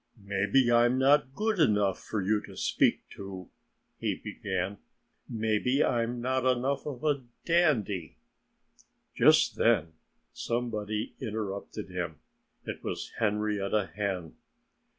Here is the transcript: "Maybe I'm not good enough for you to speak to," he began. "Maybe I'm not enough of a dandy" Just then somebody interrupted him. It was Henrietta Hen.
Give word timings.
"Maybe 0.17 0.71
I'm 0.71 0.97
not 0.97 1.35
good 1.35 1.59
enough 1.59 2.01
for 2.03 2.23
you 2.23 2.41
to 2.47 2.57
speak 2.57 3.07
to," 3.11 3.51
he 3.99 4.15
began. 4.15 4.79
"Maybe 5.29 5.83
I'm 5.83 6.19
not 6.19 6.43
enough 6.43 6.87
of 6.87 7.03
a 7.03 7.23
dandy" 7.45 8.17
Just 9.15 9.57
then 9.57 9.93
somebody 10.33 11.13
interrupted 11.19 11.91
him. 11.91 12.15
It 12.65 12.83
was 12.83 13.11
Henrietta 13.19 13.91
Hen. 13.95 14.37